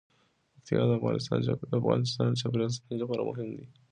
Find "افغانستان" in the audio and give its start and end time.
1.81-2.27